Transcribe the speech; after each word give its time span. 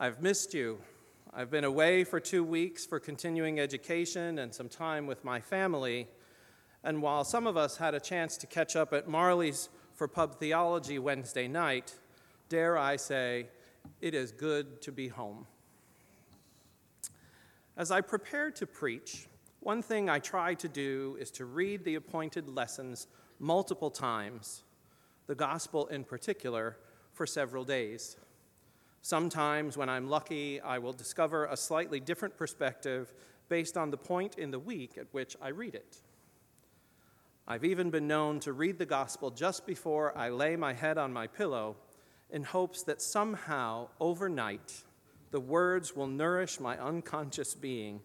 I've 0.00 0.20
missed 0.20 0.54
you. 0.54 0.80
I've 1.32 1.52
been 1.52 1.62
away 1.62 2.02
for 2.02 2.18
two 2.18 2.42
weeks 2.42 2.84
for 2.84 2.98
continuing 2.98 3.60
education 3.60 4.40
and 4.40 4.52
some 4.52 4.68
time 4.68 5.06
with 5.06 5.24
my 5.24 5.40
family. 5.40 6.08
And 6.82 7.00
while 7.00 7.22
some 7.22 7.46
of 7.46 7.56
us 7.56 7.76
had 7.76 7.94
a 7.94 8.00
chance 8.00 8.36
to 8.38 8.48
catch 8.48 8.74
up 8.74 8.92
at 8.92 9.06
Marley's 9.06 9.68
for 9.94 10.08
pub 10.08 10.40
theology 10.40 10.98
Wednesday 10.98 11.46
night, 11.46 11.94
dare 12.48 12.76
I 12.76 12.96
say, 12.96 13.46
it 14.00 14.14
is 14.14 14.32
good 14.32 14.82
to 14.82 14.90
be 14.90 15.06
home. 15.06 15.46
As 17.76 17.92
I 17.92 18.00
prepare 18.00 18.50
to 18.50 18.66
preach, 18.66 19.28
one 19.60 19.80
thing 19.80 20.10
I 20.10 20.18
try 20.18 20.54
to 20.54 20.68
do 20.68 21.16
is 21.20 21.30
to 21.32 21.44
read 21.44 21.84
the 21.84 21.94
appointed 21.94 22.48
lessons 22.48 23.06
multiple 23.38 23.90
times, 23.90 24.64
the 25.28 25.36
gospel 25.36 25.86
in 25.86 26.02
particular, 26.02 26.78
for 27.12 27.26
several 27.26 27.62
days. 27.62 28.16
Sometimes, 29.04 29.76
when 29.76 29.90
I'm 29.90 30.08
lucky, 30.08 30.62
I 30.62 30.78
will 30.78 30.94
discover 30.94 31.44
a 31.44 31.58
slightly 31.58 32.00
different 32.00 32.38
perspective 32.38 33.12
based 33.50 33.76
on 33.76 33.90
the 33.90 33.98
point 33.98 34.38
in 34.38 34.50
the 34.50 34.58
week 34.58 34.96
at 34.96 35.08
which 35.12 35.36
I 35.42 35.48
read 35.48 35.74
it. 35.74 35.98
I've 37.46 37.66
even 37.66 37.90
been 37.90 38.08
known 38.08 38.40
to 38.40 38.54
read 38.54 38.78
the 38.78 38.86
gospel 38.86 39.30
just 39.30 39.66
before 39.66 40.16
I 40.16 40.30
lay 40.30 40.56
my 40.56 40.72
head 40.72 40.96
on 40.96 41.12
my 41.12 41.26
pillow 41.26 41.76
in 42.30 42.44
hopes 42.44 42.82
that 42.84 43.02
somehow, 43.02 43.88
overnight, 44.00 44.72
the 45.32 45.40
words 45.40 45.94
will 45.94 46.06
nourish 46.06 46.58
my 46.58 46.78
unconscious 46.78 47.54
being 47.54 48.00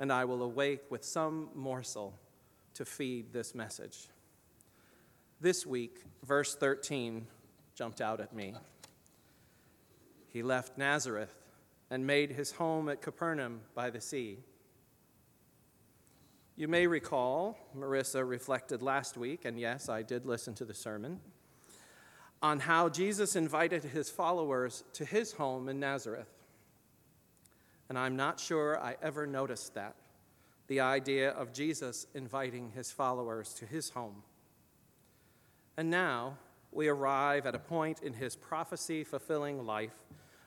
and 0.00 0.12
I 0.12 0.24
will 0.24 0.42
awake 0.42 0.90
with 0.90 1.04
some 1.04 1.50
morsel 1.54 2.12
to 2.74 2.84
feed 2.84 3.32
this 3.32 3.54
message. 3.54 4.08
This 5.40 5.64
week, 5.64 6.02
verse 6.26 6.56
13 6.56 7.24
jumped 7.76 8.00
out 8.00 8.20
at 8.20 8.34
me. 8.34 8.54
He 10.34 10.42
left 10.42 10.76
Nazareth 10.76 11.32
and 11.90 12.04
made 12.04 12.32
his 12.32 12.50
home 12.50 12.88
at 12.88 13.00
Capernaum 13.00 13.60
by 13.72 13.88
the 13.88 14.00
sea. 14.00 14.40
You 16.56 16.66
may 16.66 16.88
recall, 16.88 17.56
Marissa 17.76 18.28
reflected 18.28 18.82
last 18.82 19.16
week, 19.16 19.44
and 19.44 19.60
yes, 19.60 19.88
I 19.88 20.02
did 20.02 20.26
listen 20.26 20.52
to 20.54 20.64
the 20.64 20.74
sermon, 20.74 21.20
on 22.42 22.58
how 22.58 22.88
Jesus 22.88 23.36
invited 23.36 23.84
his 23.84 24.10
followers 24.10 24.82
to 24.94 25.04
his 25.04 25.34
home 25.34 25.68
in 25.68 25.78
Nazareth. 25.78 26.32
And 27.88 27.96
I'm 27.96 28.16
not 28.16 28.40
sure 28.40 28.76
I 28.82 28.96
ever 29.00 29.28
noticed 29.28 29.74
that 29.74 29.94
the 30.66 30.80
idea 30.80 31.30
of 31.30 31.52
Jesus 31.52 32.08
inviting 32.12 32.72
his 32.74 32.90
followers 32.90 33.54
to 33.54 33.66
his 33.66 33.90
home. 33.90 34.24
And 35.76 35.90
now 35.90 36.38
we 36.72 36.88
arrive 36.88 37.46
at 37.46 37.54
a 37.54 37.60
point 37.60 38.02
in 38.02 38.14
his 38.14 38.34
prophecy 38.34 39.04
fulfilling 39.04 39.64
life 39.64 39.94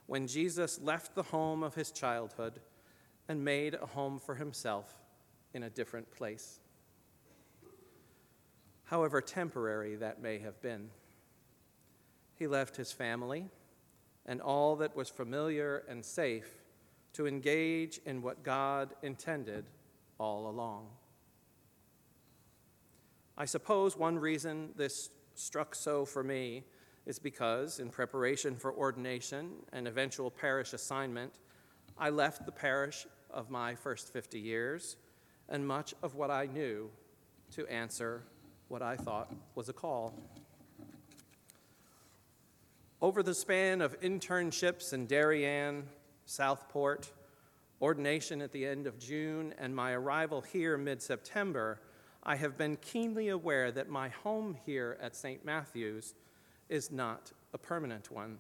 when 0.08 0.26
Jesus 0.26 0.80
left 0.82 1.16
the 1.16 1.24
home 1.24 1.64
of 1.64 1.76
his 1.76 1.92
childhood 1.92 2.60
and 3.28 3.44
made 3.44 3.76
a 3.76 3.86
home 3.86 4.18
for 4.20 4.36
himself 4.36 4.96
in 5.54 5.64
a 5.64 5.70
different 5.70 6.10
place. 6.12 6.60
However 8.86 9.22
temporary 9.22 9.96
that 9.98 10.22
may 10.22 10.40
have 10.40 10.62
been, 10.62 10.90
he 12.36 12.48
left 12.48 12.78
his 12.78 12.92
family 12.92 13.50
and 14.26 14.42
all 14.42 14.78
that 14.78 14.96
was 14.96 15.10
familiar 15.10 15.84
and 15.90 16.04
safe 16.04 16.64
to 17.14 17.28
engage 17.28 18.00
in 18.06 18.22
what 18.22 18.44
God 18.44 18.94
intended 19.02 19.66
all 20.20 20.50
along. 20.50 20.88
I 23.38 23.46
suppose 23.46 23.98
one 23.98 24.18
reason 24.18 24.70
this 24.76 25.10
struck 25.36 25.76
so 25.76 26.06
for 26.06 26.24
me 26.24 26.64
is 27.08 27.18
because, 27.18 27.80
in 27.80 27.90
preparation 27.90 28.58
for 28.58 28.74
ordination 28.74 29.50
and 29.72 29.88
eventual 29.88 30.30
parish 30.30 30.74
assignment, 30.74 31.32
I 31.98 32.10
left 32.10 32.46
the 32.46 32.52
parish 32.52 33.08
of 33.32 33.50
my 33.50 33.76
first 33.76 34.12
50 34.12 34.38
years 34.38 34.98
and 35.48 35.66
much 35.66 35.96
of 36.04 36.16
what 36.16 36.30
I 36.30 36.48
knew 36.48 36.90
to 37.52 37.66
answer 37.68 38.24
what 38.68 38.82
I 38.82 38.98
thought 38.98 39.34
was 39.56 39.70
a 39.70 39.74
call. 39.74 40.14
Over 43.02 43.24
the 43.24 43.34
span 43.34 43.80
of 43.80 43.98
internships 44.02 44.92
in 44.92 45.06
Darien, 45.06 45.88
Southport, 46.26 47.10
ordination 47.82 48.42
at 48.42 48.52
the 48.52 48.66
end 48.66 48.86
of 48.86 49.00
June, 49.00 49.54
and 49.58 49.74
my 49.74 49.94
arrival 49.94 50.42
here 50.42 50.78
mid 50.78 51.02
September, 51.02 51.80
I 52.22 52.36
have 52.36 52.58
been 52.58 52.76
keenly 52.78 53.30
aware 53.30 53.72
that 53.72 53.88
my 53.88 54.10
home 54.10 54.58
here 54.66 54.98
at 55.00 55.16
St. 55.16 55.46
Matthew's 55.46 56.14
is 56.70 56.92
not 56.92 57.32
a 57.54 57.58
permanent 57.58 58.12
one. 58.12 58.38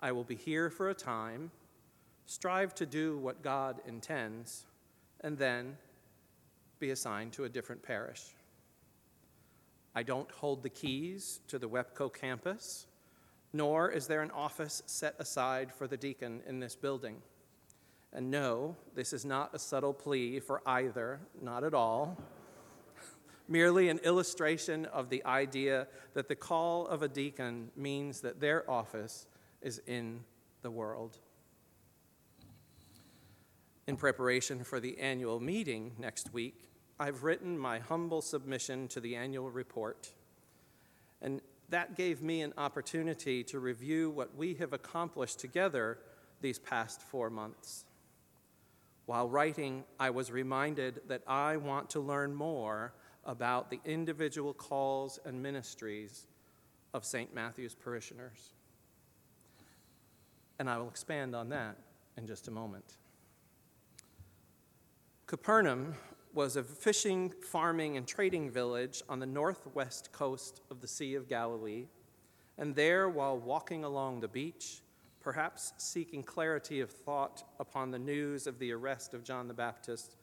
I 0.00 0.12
will 0.12 0.24
be 0.24 0.34
here 0.34 0.70
for 0.70 0.90
a 0.90 0.94
time, 0.94 1.50
strive 2.26 2.74
to 2.76 2.86
do 2.86 3.18
what 3.18 3.42
God 3.42 3.80
intends, 3.86 4.66
and 5.20 5.38
then 5.38 5.76
be 6.80 6.90
assigned 6.90 7.32
to 7.34 7.44
a 7.44 7.48
different 7.48 7.82
parish. 7.82 8.22
I 9.94 10.02
don't 10.02 10.30
hold 10.30 10.62
the 10.62 10.70
keys 10.70 11.40
to 11.48 11.58
the 11.58 11.68
WEPCO 11.68 12.12
campus, 12.14 12.86
nor 13.52 13.90
is 13.90 14.06
there 14.06 14.22
an 14.22 14.30
office 14.30 14.82
set 14.86 15.14
aside 15.18 15.72
for 15.72 15.86
the 15.86 15.96
deacon 15.96 16.40
in 16.46 16.58
this 16.58 16.74
building. 16.74 17.16
And 18.12 18.30
no, 18.30 18.76
this 18.94 19.12
is 19.12 19.24
not 19.24 19.54
a 19.54 19.58
subtle 19.58 19.92
plea 19.92 20.40
for 20.40 20.62
either, 20.66 21.20
not 21.40 21.62
at 21.64 21.74
all 21.74 22.18
merely 23.52 23.90
an 23.90 23.98
illustration 23.98 24.86
of 24.86 25.10
the 25.10 25.22
idea 25.26 25.86
that 26.14 26.26
the 26.26 26.34
call 26.34 26.86
of 26.86 27.02
a 27.02 27.08
deacon 27.08 27.70
means 27.76 28.22
that 28.22 28.40
their 28.40 28.68
office 28.68 29.26
is 29.60 29.80
in 29.86 30.20
the 30.62 30.70
world. 30.70 31.18
In 33.86 33.96
preparation 33.96 34.64
for 34.64 34.80
the 34.80 34.98
annual 34.98 35.38
meeting 35.38 35.92
next 35.98 36.32
week, 36.32 36.70
I've 36.98 37.24
written 37.24 37.58
my 37.58 37.78
humble 37.78 38.22
submission 38.22 38.88
to 38.88 39.00
the 39.00 39.16
annual 39.16 39.50
report. 39.50 40.08
And 41.20 41.42
that 41.68 41.94
gave 41.94 42.22
me 42.22 42.40
an 42.40 42.54
opportunity 42.56 43.44
to 43.44 43.58
review 43.58 44.08
what 44.10 44.34
we 44.34 44.54
have 44.54 44.72
accomplished 44.72 45.40
together 45.40 45.98
these 46.40 46.58
past 46.58 47.02
four 47.02 47.28
months. 47.28 47.84
While 49.04 49.28
writing, 49.28 49.84
I 50.00 50.10
was 50.10 50.30
reminded 50.30 51.02
that 51.08 51.22
I 51.26 51.58
want 51.58 51.90
to 51.90 52.00
learn 52.00 52.34
more 52.34 52.94
about 53.24 53.70
the 53.70 53.80
individual 53.84 54.52
calls 54.52 55.18
and 55.24 55.42
ministries 55.42 56.26
of 56.94 57.04
St. 57.04 57.34
Matthew's 57.34 57.74
parishioners. 57.74 58.52
And 60.58 60.68
I 60.68 60.78
will 60.78 60.88
expand 60.88 61.34
on 61.34 61.48
that 61.50 61.76
in 62.16 62.26
just 62.26 62.48
a 62.48 62.50
moment. 62.50 62.96
Capernaum 65.26 65.94
was 66.34 66.56
a 66.56 66.62
fishing, 66.62 67.32
farming, 67.42 67.96
and 67.96 68.06
trading 68.06 68.50
village 68.50 69.02
on 69.08 69.18
the 69.18 69.26
northwest 69.26 70.12
coast 70.12 70.60
of 70.70 70.80
the 70.80 70.88
Sea 70.88 71.14
of 71.14 71.28
Galilee. 71.28 71.86
And 72.58 72.74
there, 72.74 73.08
while 73.08 73.38
walking 73.38 73.84
along 73.84 74.20
the 74.20 74.28
beach, 74.28 74.82
perhaps 75.20 75.72
seeking 75.78 76.22
clarity 76.22 76.80
of 76.80 76.90
thought 76.90 77.44
upon 77.60 77.90
the 77.90 77.98
news 77.98 78.46
of 78.46 78.58
the 78.58 78.72
arrest 78.72 79.14
of 79.14 79.24
John 79.24 79.48
the 79.48 79.54
Baptist, 79.54 80.16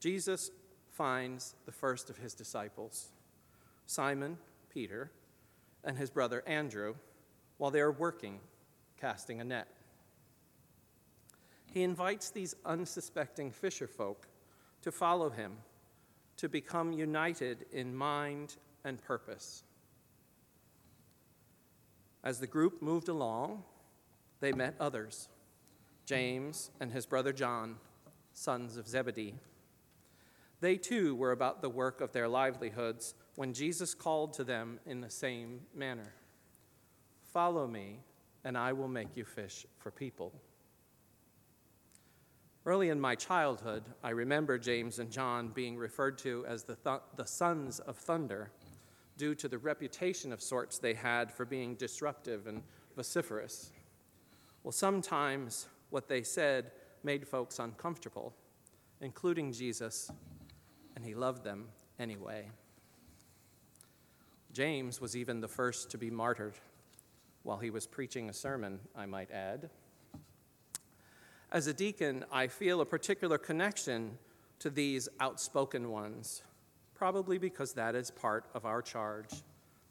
Jesus 0.00 0.50
finds 0.92 1.54
the 1.64 1.72
first 1.72 2.10
of 2.10 2.18
his 2.18 2.34
disciples, 2.34 3.08
Simon, 3.86 4.38
Peter, 4.68 5.10
and 5.84 5.96
his 5.96 6.10
brother 6.10 6.42
Andrew, 6.46 6.94
while 7.58 7.70
they 7.70 7.80
are 7.80 7.92
working, 7.92 8.38
casting 9.00 9.40
a 9.40 9.44
net. 9.44 9.68
He 11.72 11.82
invites 11.82 12.30
these 12.30 12.54
unsuspecting 12.66 13.50
fisherfolk 13.50 14.28
to 14.82 14.92
follow 14.92 15.30
him, 15.30 15.56
to 16.36 16.48
become 16.48 16.92
united 16.92 17.64
in 17.72 17.94
mind 17.94 18.56
and 18.84 19.02
purpose. 19.02 19.64
As 22.22 22.38
the 22.38 22.46
group 22.46 22.82
moved 22.82 23.08
along, 23.08 23.64
they 24.40 24.52
met 24.52 24.74
others 24.78 25.28
James 26.04 26.70
and 26.80 26.92
his 26.92 27.06
brother 27.06 27.32
John, 27.32 27.76
sons 28.32 28.76
of 28.76 28.86
Zebedee. 28.86 29.34
They 30.62 30.76
too 30.76 31.16
were 31.16 31.32
about 31.32 31.60
the 31.60 31.68
work 31.68 32.00
of 32.00 32.12
their 32.12 32.28
livelihoods 32.28 33.14
when 33.34 33.52
Jesus 33.52 33.94
called 33.94 34.32
to 34.34 34.44
them 34.44 34.78
in 34.86 35.00
the 35.00 35.10
same 35.10 35.60
manner 35.74 36.14
Follow 37.32 37.66
me, 37.66 37.98
and 38.44 38.56
I 38.56 38.72
will 38.72 38.88
make 38.88 39.16
you 39.16 39.24
fish 39.24 39.66
for 39.78 39.90
people. 39.90 40.32
Early 42.64 42.90
in 42.90 43.00
my 43.00 43.16
childhood, 43.16 43.82
I 44.04 44.10
remember 44.10 44.56
James 44.56 45.00
and 45.00 45.10
John 45.10 45.48
being 45.48 45.76
referred 45.76 46.18
to 46.18 46.44
as 46.46 46.62
the, 46.62 46.76
th- 46.76 47.00
the 47.16 47.24
sons 47.24 47.80
of 47.80 47.96
thunder 47.96 48.52
due 49.16 49.34
to 49.36 49.48
the 49.48 49.58
reputation 49.58 50.32
of 50.32 50.40
sorts 50.40 50.78
they 50.78 50.94
had 50.94 51.32
for 51.32 51.44
being 51.44 51.74
disruptive 51.74 52.46
and 52.46 52.62
vociferous. 52.94 53.72
Well, 54.62 54.72
sometimes 54.72 55.66
what 55.90 56.08
they 56.08 56.22
said 56.22 56.70
made 57.02 57.26
folks 57.26 57.58
uncomfortable, 57.58 58.34
including 59.00 59.52
Jesus 59.52 60.12
and 60.94 61.04
he 61.04 61.14
loved 61.14 61.44
them 61.44 61.66
anyway. 61.98 62.48
James 64.52 65.00
was 65.00 65.16
even 65.16 65.40
the 65.40 65.48
first 65.48 65.90
to 65.90 65.98
be 65.98 66.10
martyred 66.10 66.54
while 67.42 67.58
he 67.58 67.70
was 67.70 67.86
preaching 67.86 68.28
a 68.28 68.32
sermon, 68.32 68.80
I 68.94 69.06
might 69.06 69.30
add. 69.30 69.70
As 71.50 71.66
a 71.66 71.74
deacon, 71.74 72.24
I 72.30 72.46
feel 72.46 72.80
a 72.80 72.86
particular 72.86 73.38
connection 73.38 74.18
to 74.60 74.70
these 74.70 75.08
outspoken 75.20 75.90
ones, 75.90 76.42
probably 76.94 77.38
because 77.38 77.72
that 77.74 77.94
is 77.94 78.10
part 78.10 78.46
of 78.54 78.64
our 78.64 78.80
charge 78.80 79.42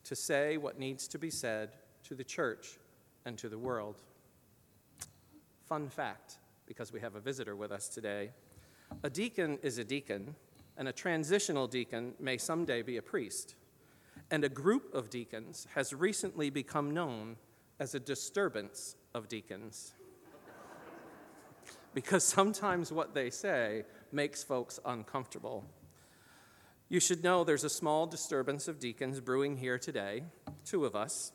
to 0.06 0.15
say 0.15 0.57
what 0.57 0.80
needs 0.80 1.07
to 1.09 1.19
be 1.19 1.30
said 1.30 1.71
to 2.04 2.15
the 2.15 2.24
church 2.24 2.80
and 3.25 3.38
to 3.38 3.50
the 3.50 3.59
world. 3.59 3.97
Fun 5.65 5.89
fact, 5.89 6.38
because 6.65 6.94
we 6.94 7.00
have 7.00 7.15
a 7.15 7.19
visitor 7.19 7.56
with 7.56 7.71
us 7.71 7.89
today 7.89 8.31
a 9.04 9.09
deacon 9.09 9.57
is 9.63 9.77
a 9.77 9.83
deacon, 9.83 10.36
and 10.81 10.89
a 10.89 10.92
transitional 10.92 11.68
deacon 11.68 12.16
may 12.19 12.39
someday 12.39 12.81
be 12.81 12.98
a 12.98 13.04
priest. 13.04 13.54
And 14.31 14.44
a 14.44 14.50
group 14.50 14.95
of 14.95 15.12
deacons 15.12 15.68
has 15.75 15.94
recently 15.94 16.50
become 16.50 16.89
known 16.89 17.36
as 17.80 17.94
a 17.94 18.00
disturbance 18.00 18.95
of 19.13 19.28
deacons. 19.28 19.94
because 21.94 22.24
sometimes 22.24 22.92
what 22.92 23.13
they 23.13 23.30
say 23.30 23.83
makes 24.12 24.44
folks 24.44 24.80
uncomfortable. 24.83 25.66
You 26.89 27.00
should 27.00 27.24
know 27.24 27.44
there's 27.44 27.63
a 27.63 27.69
small 27.69 28.07
disturbance 28.07 28.68
of 28.68 28.80
deacons 28.80 29.19
brewing 29.19 29.57
here 29.57 29.78
today, 29.78 30.24
two 30.66 30.86
of 30.86 30.95
us, 30.95 31.31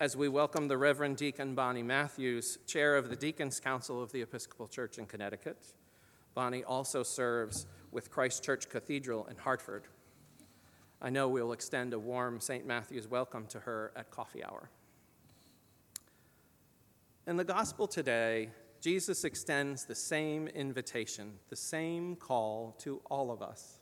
as 0.00 0.18
we 0.18 0.28
welcome 0.28 0.68
the 0.68 0.76
Reverend 0.76 1.16
Deacon 1.16 1.54
Bonnie 1.54 1.82
Matthews, 1.82 2.58
chair 2.66 2.98
of 2.98 3.08
the 3.08 3.16
Deacons 3.16 3.58
Council 3.58 4.02
of 4.02 4.12
the 4.12 4.20
Episcopal 4.20 4.68
Church 4.68 4.98
in 4.98 5.06
Connecticut. 5.06 5.56
Bonnie 6.34 6.64
also 6.64 7.02
serves 7.02 7.66
with 7.92 8.10
Christ 8.10 8.42
Church 8.42 8.68
Cathedral 8.68 9.26
in 9.26 9.36
Hartford. 9.36 9.84
I 11.00 11.10
know 11.10 11.28
we'll 11.28 11.52
extend 11.52 11.92
a 11.92 11.98
warm 11.98 12.40
St. 12.40 12.66
Matthew's 12.66 13.06
welcome 13.06 13.46
to 13.48 13.60
her 13.60 13.92
at 13.94 14.10
coffee 14.10 14.42
hour. 14.42 14.70
In 17.26 17.36
the 17.36 17.44
gospel 17.44 17.86
today, 17.86 18.48
Jesus 18.80 19.24
extends 19.24 19.84
the 19.84 19.94
same 19.94 20.48
invitation, 20.48 21.34
the 21.50 21.56
same 21.56 22.16
call 22.16 22.74
to 22.80 23.00
all 23.10 23.30
of 23.30 23.42
us 23.42 23.78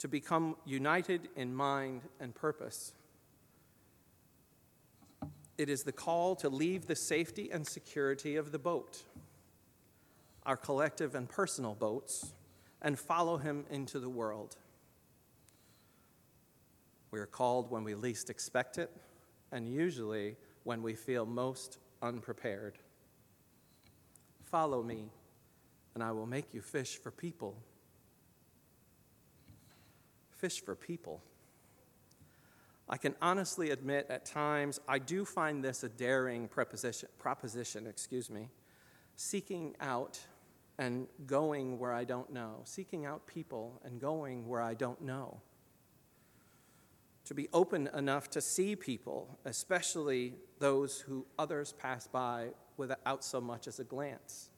to 0.00 0.08
become 0.08 0.56
united 0.64 1.28
in 1.36 1.54
mind 1.54 2.02
and 2.18 2.34
purpose. 2.34 2.92
It 5.56 5.68
is 5.68 5.82
the 5.82 5.92
call 5.92 6.34
to 6.36 6.48
leave 6.48 6.86
the 6.86 6.96
safety 6.96 7.50
and 7.52 7.66
security 7.66 8.36
of 8.36 8.50
the 8.50 8.58
boat 8.58 9.04
our 10.46 10.56
collective 10.56 11.14
and 11.14 11.28
personal 11.28 11.74
boats, 11.74 12.32
and 12.82 12.98
follow 12.98 13.36
him 13.36 13.64
into 13.70 13.98
the 13.98 14.08
world. 14.08 14.56
We 17.10 17.18
are 17.18 17.26
called 17.26 17.70
when 17.70 17.84
we 17.84 17.94
least 17.94 18.30
expect 18.30 18.78
it, 18.78 18.90
and 19.52 19.68
usually 19.68 20.36
when 20.64 20.82
we 20.82 20.94
feel 20.94 21.26
most 21.26 21.78
unprepared. 22.02 22.78
Follow 24.44 24.82
me, 24.82 25.10
and 25.94 26.02
I 26.02 26.12
will 26.12 26.26
make 26.26 26.54
you 26.54 26.60
fish 26.60 26.96
for 26.96 27.10
people. 27.10 27.56
Fish 30.36 30.62
for 30.62 30.74
people. 30.74 31.22
I 32.88 32.96
can 32.96 33.14
honestly 33.22 33.70
admit 33.70 34.06
at 34.10 34.24
times 34.24 34.80
I 34.88 34.98
do 34.98 35.24
find 35.24 35.62
this 35.62 35.84
a 35.84 35.88
daring 35.88 36.48
proposition, 36.48 37.08
proposition 37.18 37.86
excuse 37.86 38.28
me, 38.28 38.48
seeking 39.14 39.76
out 39.80 40.18
and 40.80 41.06
going 41.26 41.78
where 41.78 41.92
I 41.92 42.04
don't 42.04 42.32
know, 42.32 42.62
seeking 42.64 43.04
out 43.04 43.26
people 43.26 43.78
and 43.84 44.00
going 44.00 44.48
where 44.48 44.62
I 44.62 44.72
don't 44.72 45.02
know. 45.02 45.42
To 47.26 47.34
be 47.34 47.48
open 47.52 47.90
enough 47.94 48.30
to 48.30 48.40
see 48.40 48.74
people, 48.74 49.38
especially 49.44 50.32
those 50.58 50.98
who 50.98 51.26
others 51.38 51.74
pass 51.74 52.06
by 52.06 52.52
without 52.78 53.22
so 53.22 53.42
much 53.42 53.68
as 53.68 53.78
a 53.78 53.84
glance. 53.84 54.48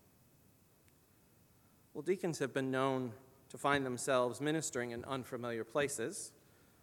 Well, 1.92 2.02
deacons 2.02 2.38
have 2.38 2.54
been 2.54 2.70
known 2.70 3.12
to 3.48 3.58
find 3.58 3.84
themselves 3.84 4.40
ministering 4.40 4.92
in 4.92 5.04
unfamiliar 5.04 5.64
places 5.64 6.30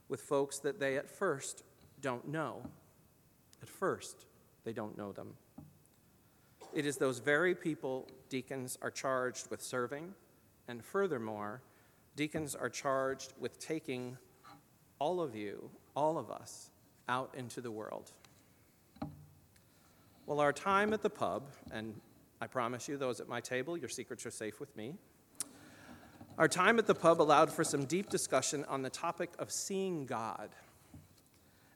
with 0.10 0.20
folks 0.20 0.60
that 0.60 0.82
they 0.82 0.98
at 0.98 1.10
first 1.10 1.64
don't 2.02 2.28
know. 2.28 2.62
At 3.62 3.70
first, 3.70 4.26
they 4.66 4.74
don't 4.74 4.98
know 4.98 5.14
them. 5.14 5.36
It 6.74 6.86
is 6.86 6.98
those 6.98 7.20
very 7.20 7.56
people 7.56 8.08
deacons 8.30 8.78
are 8.82 8.92
charged 8.92 9.50
with 9.50 9.62
serving, 9.62 10.14
and 10.68 10.84
furthermore, 10.84 11.62
deacons 12.16 12.56
are 12.56 12.70
charged 12.70 13.34
with 13.40 13.60
taking 13.60 14.18
all 15.00 15.20
of 15.20 15.36
you, 15.36 15.70
all 15.96 16.18
of 16.18 16.30
us, 16.30 16.70
out 17.08 17.34
into 17.36 17.60
the 17.62 17.72
world. 17.72 18.12
Well, 20.28 20.40
our 20.40 20.54
time 20.54 20.94
at 20.94 21.02
the 21.02 21.10
pub, 21.10 21.50
and 21.72 22.00
I 22.40 22.46
promise 22.46 22.88
you, 22.88 22.98
those 22.98 23.20
at 23.20 23.28
my 23.28 23.42
table, 23.42 23.76
your 23.76 23.90
secrets 23.90 24.26
are 24.28 24.32
safe 24.32 24.60
with 24.60 24.76
me. 24.78 24.94
Our 26.38 26.48
time 26.48 26.78
at 26.78 26.86
the 26.86 26.96
pub 26.96 27.20
allowed 27.20 27.52
for 27.52 27.64
some 27.64 27.86
deep 27.86 28.10
discussion 28.10 28.64
on 28.70 28.84
the 28.84 28.90
topic 28.90 29.32
of 29.40 29.52
seeing 29.52 30.06
God. 30.06 30.50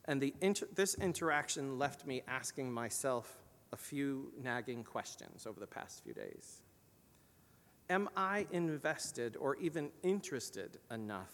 And 0.06 0.22
the 0.22 0.34
inter- 0.39 0.68
this 0.74 0.96
interaction 0.96 1.80
left 1.80 2.06
me 2.06 2.22
asking 2.28 2.72
myself 2.72 3.43
a 3.74 3.75
few 3.75 4.31
nagging 4.42 4.84
questions 4.84 5.48
over 5.48 5.60
the 5.60 5.68
past 5.68 6.04
few 6.04 6.14
days. 6.14 6.62
Am 7.90 8.08
I 8.16 8.46
invested 8.52 9.36
or 9.36 9.56
even 9.58 9.90
interested 10.04 10.78
enough 10.92 11.34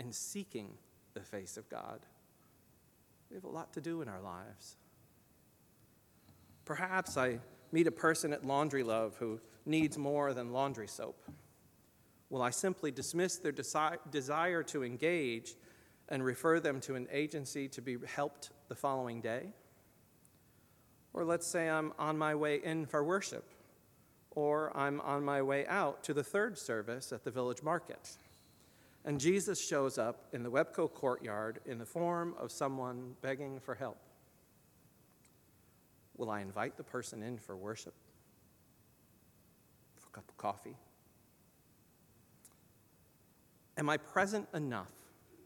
in 0.00 0.12
seeking 0.12 0.72
the 1.14 1.20
face 1.20 1.56
of 1.56 1.70
God? 1.70 2.00
We 3.30 3.36
have 3.36 3.44
a 3.44 3.48
lot 3.48 3.72
to 3.74 3.80
do 3.80 4.02
in 4.02 4.08
our 4.08 4.20
lives. 4.20 4.76
Perhaps 6.64 7.16
I 7.16 7.38
meet 7.70 7.86
a 7.86 7.92
person 7.92 8.32
at 8.32 8.44
Laundry 8.44 8.82
Love 8.82 9.16
who 9.18 9.40
needs 9.64 9.96
more 9.96 10.34
than 10.34 10.52
laundry 10.52 10.88
soap. 10.88 11.22
Will 12.30 12.42
I 12.42 12.50
simply 12.50 12.90
dismiss 12.90 13.36
their 13.36 13.52
desi- 13.52 13.98
desire 14.10 14.64
to 14.64 14.82
engage 14.82 15.54
and 16.08 16.24
refer 16.24 16.58
them 16.58 16.80
to 16.80 16.96
an 16.96 17.06
agency 17.12 17.68
to 17.68 17.80
be 17.80 17.96
helped 18.06 18.50
the 18.68 18.74
following 18.74 19.20
day? 19.20 19.52
Or 21.12 21.24
let's 21.24 21.46
say 21.46 21.68
I'm 21.68 21.92
on 21.98 22.16
my 22.16 22.34
way 22.34 22.60
in 22.62 22.86
for 22.86 23.02
worship, 23.02 23.44
or 24.30 24.76
I'm 24.76 25.00
on 25.00 25.24
my 25.24 25.42
way 25.42 25.66
out 25.66 26.02
to 26.04 26.14
the 26.14 26.22
third 26.22 26.56
service 26.56 27.12
at 27.12 27.24
the 27.24 27.30
village 27.30 27.62
market. 27.62 28.16
And 29.04 29.18
Jesus 29.18 29.60
shows 29.60 29.98
up 29.98 30.26
in 30.32 30.42
the 30.42 30.50
Webco 30.50 30.92
courtyard 30.92 31.60
in 31.66 31.78
the 31.78 31.86
form 31.86 32.34
of 32.38 32.52
someone 32.52 33.14
begging 33.22 33.58
for 33.58 33.74
help. 33.74 33.98
Will 36.16 36.30
I 36.30 36.42
invite 36.42 36.76
the 36.76 36.84
person 36.84 37.22
in 37.22 37.38
for 37.38 37.56
worship? 37.56 37.94
For 39.96 40.08
a 40.08 40.12
cup 40.12 40.28
of 40.28 40.36
coffee? 40.36 40.76
Am 43.78 43.88
I 43.88 43.96
present 43.96 44.46
enough 44.52 44.92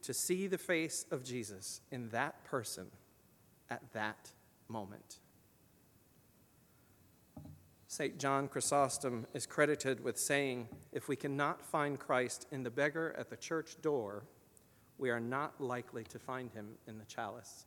to 0.02 0.12
see 0.12 0.48
the 0.48 0.58
face 0.58 1.06
of 1.12 1.22
Jesus 1.22 1.80
in 1.92 2.08
that 2.08 2.44
person 2.44 2.88
at 3.70 3.80
that 3.92 4.32
moment? 4.68 5.20
St. 7.94 8.18
John 8.18 8.48
Chrysostom 8.48 9.24
is 9.34 9.46
credited 9.46 10.02
with 10.02 10.18
saying, 10.18 10.68
If 10.90 11.06
we 11.06 11.14
cannot 11.14 11.64
find 11.64 11.96
Christ 11.96 12.44
in 12.50 12.64
the 12.64 12.70
beggar 12.70 13.14
at 13.16 13.30
the 13.30 13.36
church 13.36 13.80
door, 13.82 14.24
we 14.98 15.10
are 15.10 15.20
not 15.20 15.60
likely 15.60 16.02
to 16.02 16.18
find 16.18 16.50
him 16.50 16.70
in 16.88 16.98
the 16.98 17.04
chalice. 17.04 17.66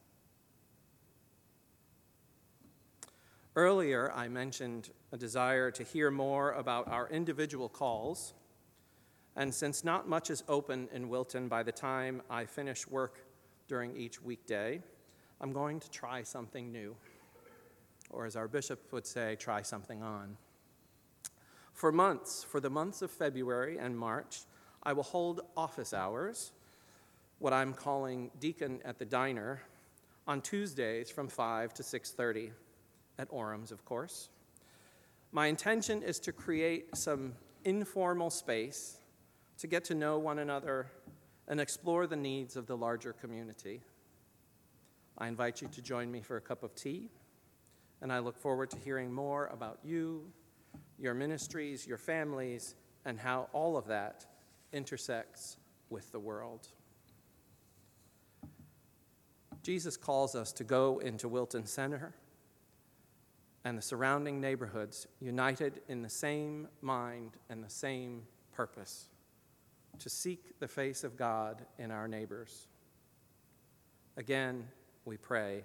Earlier, 3.56 4.12
I 4.14 4.28
mentioned 4.28 4.90
a 5.14 5.18
desire 5.18 5.72
to 5.72 5.84
hear 5.86 6.12
more 6.12 6.52
about 6.52 6.90
our 6.90 7.08
individual 7.08 7.70
calls. 7.70 8.34
And 9.38 9.56
since 9.56 9.86
not 9.86 10.10
much 10.10 10.30
is 10.30 10.44
open 10.50 10.90
in 10.92 11.08
Wilton 11.08 11.48
by 11.48 11.64
the 11.64 11.72
time 11.72 12.22
I 12.30 12.44
finish 12.44 12.86
work 12.86 13.20
during 13.70 13.96
each 13.96 14.22
weekday, 14.22 14.82
I'm 15.40 15.54
going 15.54 15.80
to 15.80 15.90
try 15.90 16.24
something 16.24 16.70
new 16.70 16.98
or 18.10 18.26
as 18.26 18.36
our 18.36 18.48
bishop 18.48 18.92
would 18.92 19.06
say, 19.06 19.36
try 19.36 19.62
something 19.62 20.02
on. 20.02 20.38
For 21.74 21.92
months, 21.92 22.44
for 22.44 22.60
the 22.60 22.70
months 22.70 23.02
of 23.02 23.12
February 23.12 23.78
and 23.78 23.98
March, 23.98 24.40
I 24.84 24.94
will 24.94 25.04
hold 25.04 25.42
office 25.56 25.94
hours, 25.94 26.52
what 27.40 27.54
I'm 27.54 27.74
calling 27.74 28.32
deacon 28.40 28.80
at 28.84 28.98
the 28.98 29.06
diner, 29.06 29.62
on 30.28 30.42
Tuesdays 30.42 31.10
from 31.10 31.28
5 31.28 31.74
to 31.76 31.84
6:30 31.84 32.52
at 33.20 33.30
Orem's, 33.30 33.72
of 33.72 33.86
course. 33.86 34.30
My 35.32 35.48
intention 35.48 36.04
is 36.04 36.20
to 36.22 36.32
create 36.32 36.96
some 36.96 37.36
informal 37.64 38.30
space 38.30 38.98
to 39.58 39.68
get 39.68 39.84
to 39.86 39.96
know 39.96 40.18
one 40.18 40.40
another 40.40 40.92
and 41.48 41.60
explore 41.60 42.08
the 42.08 42.16
needs 42.16 42.56
of 42.56 42.66
the 42.66 42.78
larger 42.78 43.14
community. 43.14 43.84
I 45.18 45.28
invite 45.28 45.62
you 45.62 45.68
to 45.70 45.82
join 45.82 46.12
me 46.12 46.22
for 46.22 46.38
a 46.38 46.42
cup 46.42 46.64
of 46.64 46.76
tea 46.76 47.10
and 48.01 48.12
I 48.12 48.20
look 48.20 48.38
forward 48.38 48.70
to 48.72 48.77
hearing 48.77 49.12
more 49.12 49.48
about 49.48 49.80
you, 49.84 50.24
your 51.00 51.13
ministries, 51.13 51.86
your 51.88 51.98
families, 51.98 52.75
and 53.06 53.20
how 53.20 53.50
all 53.54 53.77
of 53.77 53.88
that 53.88 54.25
intersects 54.74 55.58
with 55.89 56.12
the 56.12 56.20
world. 56.20 56.68
Jesus 59.63 59.98
calls 59.98 60.36
us 60.36 60.51
to 60.54 60.63
go 60.63 61.00
into 61.00 61.27
Wilton 61.27 61.66
Center 61.66 62.13
and 63.66 63.77
the 63.77 63.82
surrounding 63.82 64.39
neighborhoods 64.39 65.08
united 65.20 65.82
in 65.89 66.01
the 66.01 66.10
same 66.10 66.68
mind 66.82 67.32
and 67.50 67.63
the 67.63 67.70
same 67.70 68.24
purpose 68.54 69.10
to 70.00 70.10
seek 70.10 70.60
the 70.60 70.68
face 70.68 71.04
of 71.04 71.18
God 71.18 71.66
in 71.77 71.92
our 71.92 72.08
neighbors. 72.08 72.68
Again, 74.16 74.68
we 75.06 75.18
pray. 75.18 75.63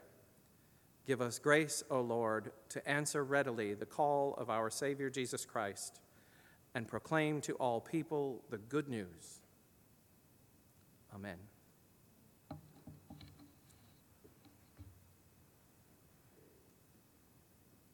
Give 1.06 1.20
us 1.20 1.38
grace, 1.38 1.82
O 1.90 2.00
Lord, 2.00 2.52
to 2.70 2.88
answer 2.88 3.24
readily 3.24 3.74
the 3.74 3.86
call 3.86 4.34
of 4.34 4.50
our 4.50 4.70
Savior 4.70 5.10
Jesus 5.10 5.44
Christ 5.44 6.00
and 6.74 6.86
proclaim 6.86 7.40
to 7.42 7.54
all 7.54 7.80
people 7.80 8.42
the 8.50 8.58
good 8.58 8.88
news. 8.88 9.42
Amen. 11.14 11.36